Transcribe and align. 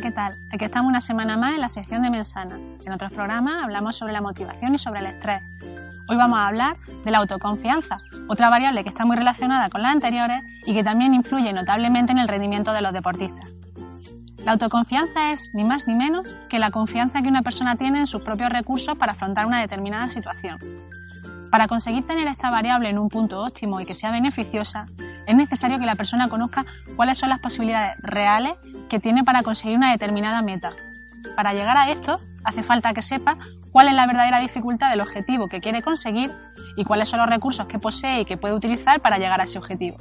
¿qué 0.00 0.10
tal? 0.10 0.32
Aquí 0.50 0.64
estamos 0.64 0.88
una 0.88 1.00
semana 1.00 1.36
más 1.36 1.54
en 1.54 1.60
la 1.60 1.68
sección 1.68 2.02
de 2.02 2.10
Mensana. 2.10 2.58
En 2.86 2.92
otros 2.92 3.12
programas 3.12 3.62
hablamos 3.62 3.96
sobre 3.96 4.12
la 4.12 4.22
motivación 4.22 4.74
y 4.74 4.78
sobre 4.78 5.00
el 5.00 5.06
estrés. 5.06 5.42
Hoy 6.08 6.16
vamos 6.16 6.38
a 6.38 6.46
hablar 6.46 6.76
de 7.04 7.10
la 7.10 7.18
autoconfianza, 7.18 7.96
otra 8.26 8.48
variable 8.48 8.82
que 8.82 8.88
está 8.88 9.04
muy 9.04 9.16
relacionada 9.16 9.68
con 9.68 9.82
las 9.82 9.92
anteriores 9.92 10.42
y 10.64 10.74
que 10.74 10.82
también 10.82 11.12
influye 11.12 11.52
notablemente 11.52 12.12
en 12.12 12.18
el 12.18 12.28
rendimiento 12.28 12.72
de 12.72 12.80
los 12.80 12.94
deportistas. 12.94 13.50
La 14.44 14.52
autoconfianza 14.52 15.32
es 15.32 15.50
ni 15.52 15.64
más 15.64 15.86
ni 15.86 15.94
menos 15.94 16.34
que 16.48 16.58
la 16.58 16.70
confianza 16.70 17.20
que 17.20 17.28
una 17.28 17.42
persona 17.42 17.76
tiene 17.76 17.98
en 18.00 18.06
sus 18.06 18.22
propios 18.22 18.48
recursos 18.48 18.96
para 18.96 19.12
afrontar 19.12 19.44
una 19.44 19.60
determinada 19.60 20.08
situación. 20.08 20.58
Para 21.50 21.68
conseguir 21.68 22.06
tener 22.06 22.26
esta 22.26 22.48
variable 22.48 22.88
en 22.88 22.98
un 22.98 23.10
punto 23.10 23.42
óptimo 23.42 23.80
y 23.80 23.84
que 23.84 23.94
sea 23.94 24.12
beneficiosa, 24.12 24.86
es 25.30 25.36
necesario 25.36 25.78
que 25.78 25.86
la 25.86 25.94
persona 25.94 26.28
conozca 26.28 26.66
cuáles 26.96 27.16
son 27.16 27.28
las 27.28 27.38
posibilidades 27.38 27.96
reales 28.02 28.54
que 28.88 28.98
tiene 28.98 29.22
para 29.22 29.44
conseguir 29.44 29.76
una 29.76 29.92
determinada 29.92 30.42
meta. 30.42 30.72
Para 31.36 31.54
llegar 31.54 31.76
a 31.76 31.88
esto, 31.88 32.18
hace 32.42 32.64
falta 32.64 32.92
que 32.94 33.00
sepa 33.00 33.36
cuál 33.70 33.86
es 33.86 33.94
la 33.94 34.08
verdadera 34.08 34.40
dificultad 34.40 34.90
del 34.90 35.00
objetivo 35.00 35.48
que 35.48 35.60
quiere 35.60 35.82
conseguir 35.82 36.32
y 36.76 36.84
cuáles 36.84 37.08
son 37.08 37.20
los 37.20 37.28
recursos 37.28 37.66
que 37.66 37.78
posee 37.78 38.22
y 38.22 38.24
que 38.24 38.36
puede 38.36 38.54
utilizar 38.54 39.00
para 39.00 39.18
llegar 39.18 39.40
a 39.40 39.44
ese 39.44 39.58
objetivo. 39.58 39.98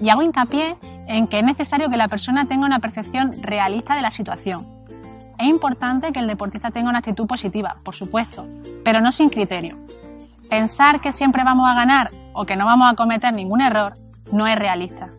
Y 0.00 0.08
hago 0.08 0.22
hincapié 0.22 0.78
en 1.06 1.26
que 1.26 1.40
es 1.40 1.44
necesario 1.44 1.90
que 1.90 1.98
la 1.98 2.08
persona 2.08 2.46
tenga 2.46 2.64
una 2.64 2.80
percepción 2.80 3.32
realista 3.42 3.94
de 3.94 4.00
la 4.00 4.10
situación. 4.10 4.66
Es 5.38 5.48
importante 5.48 6.12
que 6.12 6.20
el 6.20 6.28
deportista 6.28 6.70
tenga 6.70 6.88
una 6.88 7.00
actitud 7.00 7.26
positiva, 7.26 7.76
por 7.84 7.94
supuesto, 7.94 8.46
pero 8.82 9.02
no 9.02 9.12
sin 9.12 9.28
criterio. 9.28 9.76
Pensar 10.48 11.02
que 11.02 11.12
siempre 11.12 11.44
vamos 11.44 11.68
a 11.68 11.74
ganar 11.74 12.10
o 12.32 12.46
que 12.46 12.56
no 12.56 12.64
vamos 12.64 12.90
a 12.90 12.94
cometer 12.94 13.34
ningún 13.34 13.60
error 13.60 14.05
no 14.32 14.46
es 14.46 14.56
realista. 14.56 15.10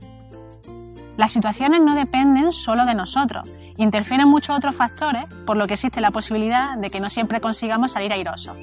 Las 1.17 1.31
situaciones 1.31 1.81
no 1.81 1.95
dependen 1.95 2.51
solo 2.51 2.85
de 2.85 2.93
nosotros, 2.93 3.49
interfieren 3.77 4.27
muchos 4.27 4.55
otros 4.55 4.75
factores, 4.75 5.27
por 5.45 5.57
lo 5.57 5.67
que 5.67 5.73
existe 5.73 6.01
la 6.01 6.11
posibilidad 6.11 6.77
de 6.77 6.89
que 6.89 6.99
no 6.99 7.09
siempre 7.09 7.41
consigamos 7.41 7.91
salir 7.91 8.13
airosos. 8.13 8.55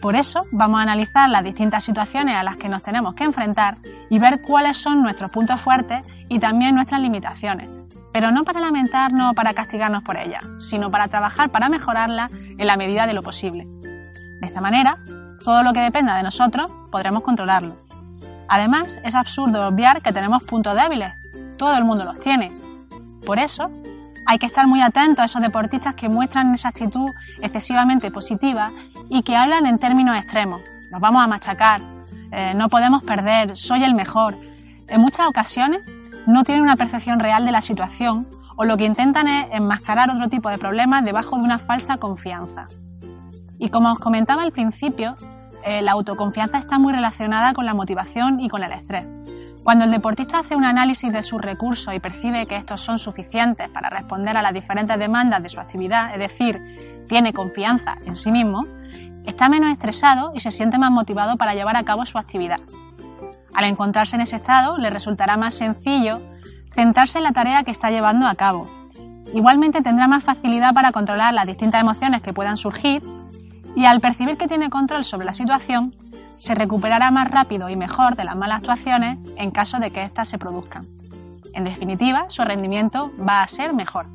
Por 0.00 0.16
eso 0.16 0.40
vamos 0.52 0.80
a 0.80 0.82
analizar 0.82 1.30
las 1.30 1.42
distintas 1.42 1.82
situaciones 1.82 2.36
a 2.36 2.42
las 2.42 2.58
que 2.58 2.68
nos 2.68 2.82
tenemos 2.82 3.14
que 3.14 3.24
enfrentar 3.24 3.78
y 4.10 4.18
ver 4.18 4.42
cuáles 4.42 4.76
son 4.76 5.02
nuestros 5.02 5.30
puntos 5.30 5.60
fuertes 5.62 6.06
y 6.28 6.40
también 6.40 6.74
nuestras 6.74 7.00
limitaciones, 7.00 7.70
pero 8.12 8.30
no 8.30 8.44
para 8.44 8.60
lamentarnos 8.60 9.32
o 9.32 9.34
para 9.34 9.54
castigarnos 9.54 10.02
por 10.02 10.18
ellas, 10.18 10.44
sino 10.58 10.90
para 10.90 11.08
trabajar 11.08 11.50
para 11.50 11.70
mejorarlas 11.70 12.30
en 12.32 12.66
la 12.66 12.76
medida 12.76 13.06
de 13.06 13.14
lo 13.14 13.22
posible. 13.22 13.66
De 14.40 14.46
esta 14.46 14.60
manera, 14.60 14.98
todo 15.42 15.62
lo 15.62 15.72
que 15.72 15.80
dependa 15.80 16.16
de 16.16 16.22
nosotros 16.22 16.70
podremos 16.90 17.22
controlarlo. 17.22 17.83
Además, 18.54 19.00
es 19.02 19.16
absurdo 19.16 19.66
obviar 19.66 20.00
que 20.00 20.12
tenemos 20.12 20.44
puntos 20.44 20.76
débiles. 20.76 21.12
Todo 21.58 21.76
el 21.76 21.84
mundo 21.84 22.04
los 22.04 22.20
tiene. 22.20 22.52
Por 23.26 23.40
eso, 23.40 23.68
hay 24.28 24.38
que 24.38 24.46
estar 24.46 24.68
muy 24.68 24.80
atentos 24.80 25.18
a 25.18 25.24
esos 25.24 25.42
deportistas 25.42 25.94
que 25.94 26.08
muestran 26.08 26.54
esa 26.54 26.68
actitud 26.68 27.10
excesivamente 27.42 28.12
positiva 28.12 28.70
y 29.08 29.24
que 29.24 29.34
hablan 29.34 29.66
en 29.66 29.80
términos 29.80 30.16
extremos. 30.16 30.60
Nos 30.92 31.00
vamos 31.00 31.24
a 31.24 31.26
machacar, 31.26 31.80
eh, 32.30 32.54
no 32.54 32.68
podemos 32.68 33.02
perder, 33.02 33.56
soy 33.56 33.82
el 33.82 33.94
mejor. 33.94 34.36
En 34.86 35.00
muchas 35.00 35.26
ocasiones 35.26 35.84
no 36.28 36.44
tienen 36.44 36.62
una 36.62 36.76
percepción 36.76 37.18
real 37.18 37.44
de 37.44 37.50
la 37.50 37.60
situación 37.60 38.28
o 38.54 38.64
lo 38.64 38.76
que 38.76 38.84
intentan 38.84 39.26
es 39.26 39.48
enmascarar 39.50 40.10
otro 40.10 40.28
tipo 40.28 40.48
de 40.48 40.58
problemas 40.58 41.04
debajo 41.04 41.34
de 41.38 41.42
una 41.42 41.58
falsa 41.58 41.96
confianza. 41.96 42.68
Y 43.58 43.70
como 43.70 43.90
os 43.90 43.98
comentaba 43.98 44.42
al 44.42 44.52
principio, 44.52 45.16
eh, 45.64 45.82
la 45.82 45.92
autoconfianza 45.92 46.58
está 46.58 46.78
muy 46.78 46.92
relacionada 46.92 47.54
con 47.54 47.64
la 47.64 47.74
motivación 47.74 48.40
y 48.40 48.48
con 48.48 48.62
el 48.62 48.72
estrés. 48.72 49.06
Cuando 49.62 49.84
el 49.84 49.90
deportista 49.90 50.40
hace 50.40 50.54
un 50.54 50.64
análisis 50.64 51.10
de 51.10 51.22
sus 51.22 51.40
recursos 51.40 51.94
y 51.94 51.98
percibe 51.98 52.44
que 52.46 52.56
estos 52.56 52.82
son 52.82 52.98
suficientes 52.98 53.70
para 53.70 53.88
responder 53.88 54.36
a 54.36 54.42
las 54.42 54.52
diferentes 54.52 54.98
demandas 54.98 55.42
de 55.42 55.48
su 55.48 55.58
actividad, 55.58 56.12
es 56.12 56.18
decir, 56.18 57.04
tiene 57.08 57.32
confianza 57.32 57.96
en 58.04 58.14
sí 58.14 58.30
mismo, 58.30 58.66
está 59.24 59.48
menos 59.48 59.70
estresado 59.70 60.32
y 60.34 60.40
se 60.40 60.50
siente 60.50 60.76
más 60.76 60.90
motivado 60.90 61.38
para 61.38 61.54
llevar 61.54 61.78
a 61.78 61.84
cabo 61.84 62.04
su 62.04 62.18
actividad. 62.18 62.60
Al 63.54 63.64
encontrarse 63.64 64.16
en 64.16 64.22
ese 64.22 64.36
estado, 64.36 64.76
le 64.76 64.90
resultará 64.90 65.38
más 65.38 65.54
sencillo 65.54 66.20
centrarse 66.74 67.18
en 67.18 67.24
la 67.24 67.32
tarea 67.32 67.64
que 67.64 67.70
está 67.70 67.90
llevando 67.90 68.26
a 68.26 68.34
cabo. 68.34 68.68
Igualmente 69.32 69.80
tendrá 69.80 70.06
más 70.08 70.24
facilidad 70.24 70.74
para 70.74 70.92
controlar 70.92 71.32
las 71.32 71.46
distintas 71.46 71.80
emociones 71.80 72.20
que 72.20 72.34
puedan 72.34 72.58
surgir 72.58 73.02
y 73.74 73.84
al 73.86 74.00
percibir 74.00 74.36
que 74.36 74.48
tiene 74.48 74.70
control 74.70 75.04
sobre 75.04 75.26
la 75.26 75.32
situación, 75.32 75.94
se 76.36 76.54
recuperará 76.54 77.10
más 77.10 77.30
rápido 77.30 77.68
y 77.68 77.76
mejor 77.76 78.16
de 78.16 78.24
las 78.24 78.36
malas 78.36 78.58
actuaciones 78.58 79.18
en 79.36 79.50
caso 79.50 79.78
de 79.78 79.90
que 79.90 80.02
éstas 80.02 80.28
se 80.28 80.38
produzcan. 80.38 80.82
En 81.52 81.64
definitiva, 81.64 82.26
su 82.28 82.42
rendimiento 82.42 83.12
va 83.16 83.42
a 83.42 83.48
ser 83.48 83.72
mejor. 83.72 84.06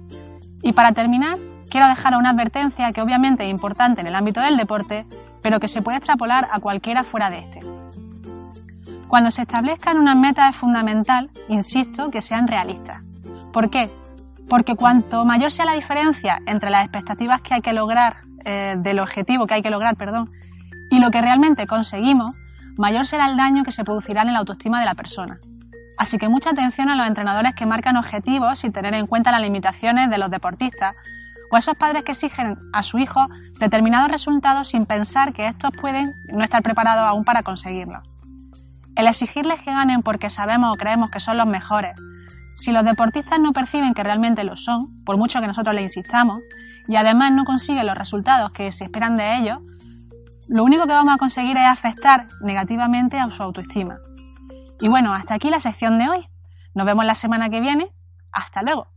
Y 0.62 0.74
para 0.74 0.92
terminar, 0.92 1.38
quiero 1.70 1.88
dejar 1.88 2.16
una 2.18 2.32
advertencia 2.32 2.92
que 2.92 3.02
obviamente 3.02 3.46
es 3.46 3.52
importante 3.52 4.02
en 4.02 4.08
el 4.08 4.16
ámbito 4.16 4.42
del 4.42 4.58
deporte, 4.58 5.06
pero 5.42 5.60
que 5.60 5.70
se 5.70 5.82
puede 5.82 5.98
extrapolar 5.98 6.50
a 6.52 6.60
cualquiera 6.60 7.04
fuera 7.04 7.30
de 7.30 7.40
este. 7.40 7.60
Cuando 9.08 9.32
se 9.32 9.42
establezcan 9.44 9.98
unas 9.98 10.18
metas 10.18 10.52
es 10.52 10.58
fundamental, 10.58 11.32
insisto, 11.48 12.12
que 12.12 12.22
sean 12.22 12.48
realistas. 12.48 13.02
¿Por 13.54 13.70
qué? 13.70 13.90
Porque 14.50 14.76
cuanto 14.76 15.26
mayor 15.26 15.52
sea 15.52 15.66
la 15.66 15.74
diferencia 15.74 16.40
entre 16.46 16.70
las 16.70 16.84
expectativas 16.84 17.42
que 17.42 17.54
hay 17.54 17.62
que 17.62 17.74
lograr 17.74 18.18
eh, 18.46 18.76
del 18.80 19.00
objetivo 19.00 19.46
que 19.48 19.54
hay 19.54 19.62
que 19.62 19.70
lograr, 19.70 19.96
perdón, 19.96 20.32
y 20.90 21.00
lo 21.00 21.12
que 21.12 21.22
realmente 21.22 21.68
conseguimos, 21.68 22.36
mayor 22.78 23.06
será 23.06 23.28
el 23.28 23.38
daño 23.38 23.64
que 23.64 23.72
se 23.72 23.84
producirá 23.84 24.22
en 24.24 24.34
la 24.34 24.40
autoestima 24.40 24.80
de 24.80 24.86
la 24.86 24.96
persona. 24.96 25.38
Así 25.98 26.18
que 26.18 26.30
mucha 26.30 26.52
atención 26.52 26.90
a 26.90 26.96
los 26.96 27.06
entrenadores 27.06 27.54
que 27.54 27.66
marcan 27.66 27.98
objetivos 27.98 28.60
sin 28.60 28.72
tener 28.72 28.94
en 28.94 29.06
cuenta 29.06 29.32
las 29.32 29.42
limitaciones 29.42 30.10
de 30.10 30.18
los 30.18 30.32
deportistas, 30.32 30.96
o 31.52 31.56
a 31.56 31.60
esos 31.60 31.76
padres 31.76 32.04
que 32.04 32.14
exigen 32.14 32.58
a 32.74 32.84
su 32.84 33.00
hijo 33.00 33.28
determinados 33.60 34.10
resultados 34.10 34.70
sin 34.70 34.86
pensar 34.86 35.34
que 35.34 35.48
estos 35.48 35.72
pueden 35.82 36.06
no 36.32 36.44
estar 36.44 36.64
preparados 36.64 37.06
aún 37.06 37.26
para 37.26 37.44
conseguirlos. 37.44 38.08
El 38.96 39.08
exigirles 39.08 39.62
que 39.62 39.72
ganen 39.72 40.02
porque 40.02 40.30
sabemos 40.30 40.74
o 40.74 40.78
creemos 40.78 41.10
que 41.12 41.20
son 41.20 41.38
los 41.38 41.48
mejores, 41.48 41.96
si 42.60 42.72
los 42.72 42.84
deportistas 42.84 43.40
no 43.40 43.54
perciben 43.54 43.94
que 43.94 44.04
realmente 44.04 44.44
lo 44.44 44.56
son, 44.56 45.04
por 45.06 45.18
mucho 45.18 45.40
que 45.40 45.48
nosotros 45.48 45.74
les 45.74 45.84
insistamos, 45.84 46.42
y 46.88 46.96
además 46.96 47.34
no 47.34 47.46
consiguen 47.46 47.88
los 47.88 47.96
resultados 47.96 48.52
que 48.52 48.72
se 48.72 48.84
esperan 48.84 49.16
de 49.16 49.38
ellos, 49.38 49.60
lo 50.48 50.64
único 50.64 50.86
que 50.86 50.94
vamos 50.94 51.14
a 51.14 51.18
conseguir 51.18 51.56
es 51.58 51.66
afectar 51.66 52.28
negativamente 52.42 53.18
a 53.20 53.30
su 53.30 53.44
autoestima. 53.44 53.98
Y 54.82 54.88
bueno, 54.88 55.14
hasta 55.14 55.36
aquí 55.36 55.50
la 55.50 55.60
sección 55.60 56.00
de 56.00 56.10
hoy. 56.10 56.28
Nos 56.74 56.86
vemos 56.86 57.06
la 57.06 57.16
semana 57.16 57.50
que 57.50 57.62
viene. 57.62 57.92
Hasta 58.32 58.64
luego. 58.64 58.88